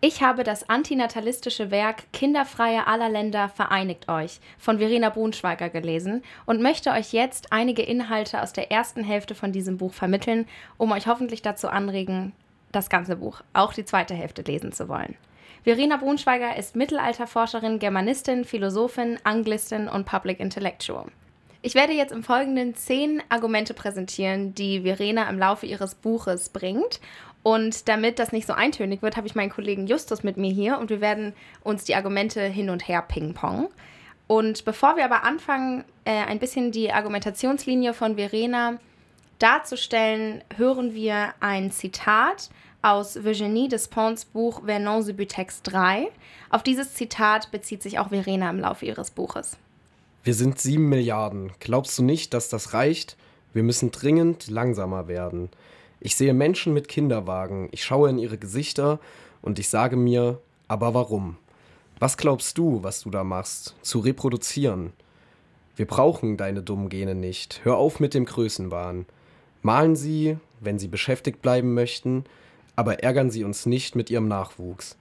[0.00, 6.62] Ich habe das antinatalistische Werk Kinderfreie aller Länder vereinigt euch von Verena Brunschweiger gelesen und
[6.62, 11.08] möchte euch jetzt einige Inhalte aus der ersten Hälfte von diesem Buch vermitteln, um euch
[11.08, 12.32] hoffentlich dazu anregen,
[12.70, 15.16] das ganze Buch, auch die zweite Hälfte lesen zu wollen.
[15.64, 21.06] Verena Brunschweiger ist Mittelalterforscherin, Germanistin, Philosophin, Anglistin und Public Intellectual.
[21.60, 27.00] Ich werde jetzt im Folgenden zehn Argumente präsentieren, die Verena im Laufe ihres Buches bringt
[27.48, 30.78] und damit das nicht so eintönig wird, habe ich meinen Kollegen Justus mit mir hier
[30.78, 31.32] und wir werden
[31.64, 33.70] uns die Argumente hin und her ping-pong.
[34.26, 38.76] Und bevor wir aber anfangen, äh, ein bisschen die Argumentationslinie von Verena
[39.38, 42.50] darzustellen, hören wir ein Zitat
[42.82, 46.08] aus Virginie Despons Buch Vernon Subutex 3.
[46.50, 49.56] Auf dieses Zitat bezieht sich auch Verena im Laufe ihres Buches.
[50.22, 51.52] Wir sind sieben Milliarden.
[51.60, 53.16] Glaubst du nicht, dass das reicht?
[53.54, 55.48] Wir müssen dringend langsamer werden.
[56.00, 59.00] Ich sehe Menschen mit Kinderwagen, ich schaue in ihre Gesichter
[59.42, 61.36] und ich sage mir, aber warum?
[61.98, 63.74] Was glaubst du, was du da machst?
[63.82, 64.92] Zu reproduzieren?
[65.74, 67.60] Wir brauchen deine dummen Gene nicht.
[67.64, 69.06] Hör auf mit dem Größenwahn.
[69.62, 72.24] Malen Sie, wenn Sie beschäftigt bleiben möchten,
[72.76, 74.96] aber ärgern Sie uns nicht mit Ihrem Nachwuchs.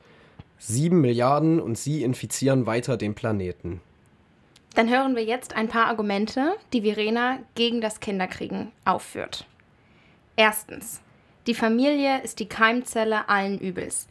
[0.58, 3.82] Sieben Milliarden und Sie infizieren weiter den Planeten.
[4.74, 9.46] Dann hören wir jetzt ein paar Argumente, die Verena gegen das Kinderkriegen aufführt.
[10.38, 11.02] Erstens.
[11.48, 14.08] Die Familie ist die Keimzelle allen Übels.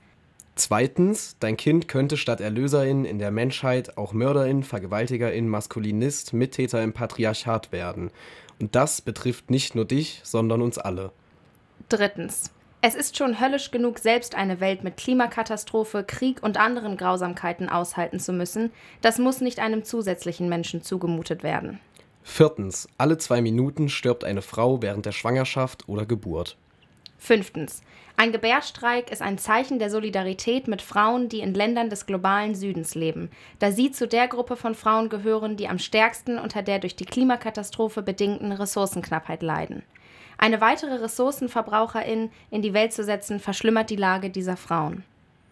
[0.57, 6.93] Zweitens, dein Kind könnte statt Erlöserin in der Menschheit auch Mörderin, Vergewaltigerin, Maskulinist, Mittäter im
[6.93, 8.11] Patriarchat werden.
[8.59, 11.13] Und das betrifft nicht nur dich, sondern uns alle.
[11.89, 12.51] Drittens.
[12.81, 18.19] Es ist schon höllisch genug, selbst eine Welt mit Klimakatastrophe, Krieg und anderen Grausamkeiten aushalten
[18.19, 18.73] zu müssen.
[19.01, 21.81] Das muss nicht einem zusätzlichen Menschen zugemutet werden.
[22.29, 22.89] Viertens.
[22.99, 26.59] Alle zwei Minuten stirbt eine Frau während der Schwangerschaft oder Geburt.
[27.17, 27.83] Fünftens.
[28.17, 32.95] Ein Gebärstreik ist ein Zeichen der Solidarität mit Frauen, die in Ländern des globalen Südens
[32.95, 36.97] leben, da sie zu der Gruppe von Frauen gehören, die am stärksten unter der durch
[36.97, 39.83] die Klimakatastrophe bedingten Ressourcenknappheit leiden.
[40.37, 45.05] Eine weitere Ressourcenverbraucherin in die Welt zu setzen, verschlimmert die Lage dieser Frauen.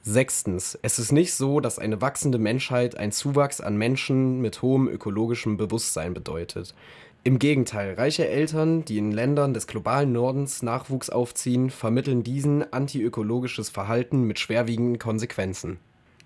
[0.07, 0.79] Sechstens.
[0.83, 5.57] Es ist nicht so, dass eine wachsende Menschheit ein Zuwachs an Menschen mit hohem ökologischem
[5.57, 6.75] Bewusstsein bedeutet.
[7.23, 13.71] Im Gegenteil, reiche Eltern, die in Ländern des globalen Nordens Nachwuchs aufziehen, vermitteln diesen antiökologisches
[13.71, 15.79] Verhalten mit schwerwiegenden Konsequenzen.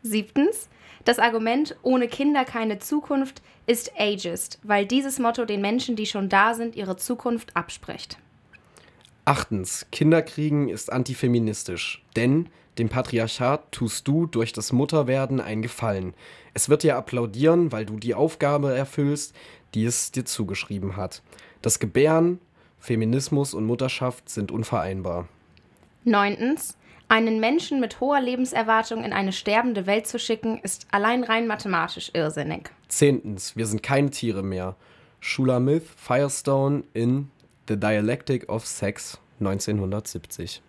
[0.03, 0.69] Siebtens.
[1.05, 6.29] Das Argument ohne Kinder keine Zukunft ist ageist, weil dieses Motto den Menschen, die schon
[6.29, 8.19] da sind, ihre Zukunft abspricht.
[9.29, 9.85] Achtens.
[9.93, 16.15] Kinderkriegen ist antifeministisch, denn dem Patriarchat tust du durch das Mutterwerden einen Gefallen.
[16.55, 19.37] Es wird dir applaudieren, weil du die Aufgabe erfüllst,
[19.75, 21.21] die es dir zugeschrieben hat.
[21.61, 22.41] Das Gebären,
[22.79, 25.29] Feminismus und Mutterschaft sind unvereinbar.
[26.05, 26.79] Neuntens.
[27.09, 32.13] Einen Menschen mit hoher Lebenserwartung in eine sterbende Welt zu schicken, ist allein rein mathematisch
[32.15, 32.71] irrsinnig.
[32.89, 33.57] Zehntens.
[33.57, 34.75] Wir sind keine Tiere mehr.
[35.21, 37.31] Shulamith Firestone in
[37.69, 40.63] The Dialectic of Sex 1970.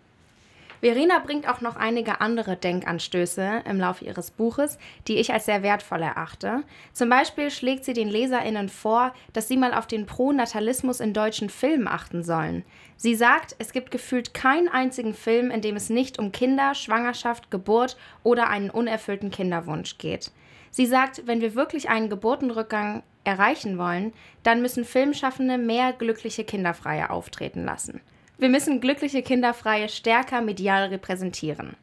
[0.82, 4.76] Verena bringt auch noch einige andere Denkanstöße im Laufe ihres Buches,
[5.08, 6.62] die ich als sehr wertvoll erachte.
[6.92, 11.48] Zum Beispiel schlägt sie den LeserInnen vor, dass sie mal auf den Pronatalismus in deutschen
[11.48, 12.64] Filmen achten sollen.
[12.96, 17.50] Sie sagt, es gibt gefühlt keinen einzigen Film, in dem es nicht um Kinder, Schwangerschaft,
[17.50, 20.32] Geburt oder einen unerfüllten Kinderwunsch geht.
[20.70, 27.10] Sie sagt, wenn wir wirklich einen Geburtenrückgang erreichen wollen, dann müssen Filmschaffende mehr glückliche Kinderfreie
[27.10, 28.00] auftreten lassen.
[28.38, 31.76] Wir müssen glückliche Kinderfreie stärker medial repräsentieren.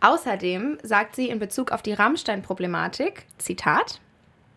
[0.00, 4.00] Außerdem sagt sie in Bezug auf die Rammstein-Problematik, Zitat,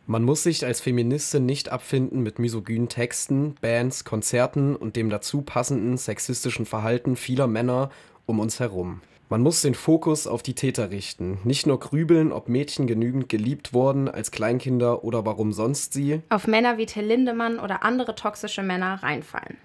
[0.07, 5.41] man muss sich als Feministin nicht abfinden mit misogynen Texten, Bands, Konzerten und dem dazu
[5.41, 7.91] passenden sexistischen Verhalten vieler Männer
[8.25, 9.01] um uns herum.
[9.31, 13.73] Man muss den Fokus auf die Täter richten, nicht nur grübeln, ob Mädchen genügend geliebt
[13.73, 18.61] wurden als Kleinkinder oder warum sonst sie auf Männer wie Till Lindemann oder andere toxische
[18.61, 19.55] Männer reinfallen.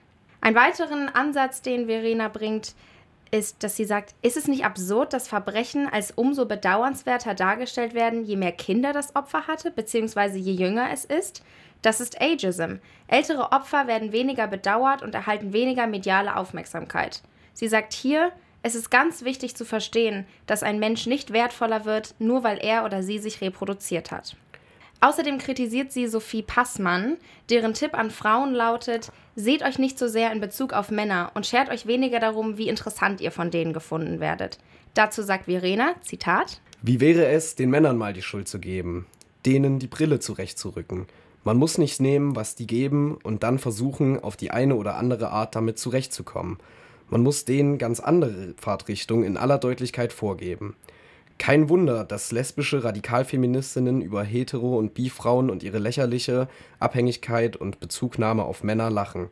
[0.41, 2.77] Ein weiteren Ansatz, den Verena bringt,
[3.33, 8.23] ist, dass sie sagt, ist es nicht absurd, dass Verbrechen als umso bedauernswerter dargestellt werden,
[8.23, 11.43] je mehr Kinder das Opfer hatte, beziehungsweise je jünger es ist?
[11.83, 12.77] Das ist Ageism.
[13.09, 17.21] Ältere Opfer werden weniger bedauert und erhalten weniger mediale Aufmerksamkeit.
[17.53, 18.31] Sie sagt hier,
[18.67, 22.85] es ist ganz wichtig zu verstehen, dass ein Mensch nicht wertvoller wird, nur weil er
[22.85, 24.37] oder sie sich reproduziert hat.
[25.01, 27.17] Außerdem kritisiert sie Sophie Passmann,
[27.49, 31.47] deren Tipp an Frauen lautet, seht euch nicht so sehr in Bezug auf Männer und
[31.47, 34.59] schert euch weniger darum, wie interessant ihr von denen gefunden werdet.
[34.95, 39.07] Dazu sagt Verena, Zitat, Wie wäre es, den Männern mal die Schuld zu geben,
[39.45, 41.07] denen die Brille zurechtzurücken.
[41.45, 45.31] Man muss nicht nehmen, was die geben und dann versuchen, auf die eine oder andere
[45.31, 46.59] Art damit zurechtzukommen.
[47.09, 50.75] Man muss denen ganz andere Fahrtrichtungen in aller Deutlichkeit vorgeben.
[51.39, 56.49] Kein Wunder, dass lesbische Radikalfeministinnen über Hetero- und Bi-Frauen und ihre lächerliche
[56.81, 59.29] Abhängigkeit und Bezugnahme auf Männer lachen.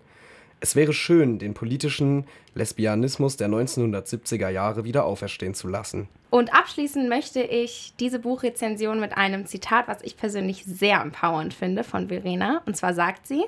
[0.61, 6.09] Es wäre schön, den politischen Lesbianismus der 1970er Jahre wieder auferstehen zu lassen.
[6.31, 11.85] Und abschließen möchte ich diese Buchrezension mit einem Zitat, was ich persönlich sehr empowernd finde,
[11.85, 12.63] von Verena.
[12.67, 13.45] Und zwar sagt sie: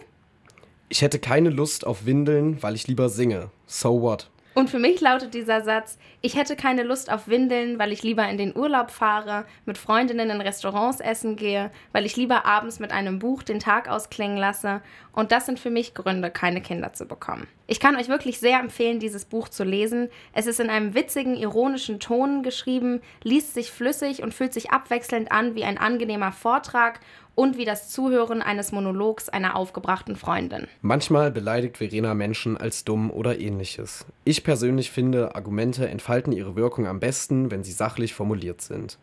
[0.89, 3.51] Ich hätte keine Lust auf Windeln, weil ich lieber singe.
[3.67, 4.31] So what?
[4.55, 8.27] Und für mich lautet dieser Satz, ich hätte keine Lust auf Windeln, weil ich lieber
[8.27, 12.91] in den Urlaub fahre, mit Freundinnen in Restaurants essen gehe, weil ich lieber abends mit
[12.91, 14.81] einem Buch den Tag ausklingen lasse.
[15.13, 17.49] Und das sind für mich Gründe, keine Kinder zu bekommen.
[17.69, 20.09] Ich kann euch wirklich sehr empfehlen, dieses Buch zu lesen.
[20.33, 25.33] Es ist in einem witzigen, ironischen Ton geschrieben, liest sich flüssig und fühlt sich abwechselnd
[25.33, 27.01] an wie ein angenehmer Vortrag
[27.35, 30.69] und wie das Zuhören eines Monologs einer aufgebrachten Freundin.
[30.81, 34.07] Manchmal beleidigt Verena Menschen als dumm oder ähnliches.
[34.25, 38.99] Ich persönlich finde, Argumente entfalten ihre Wirkung am besten, wenn sie sachlich formuliert sind.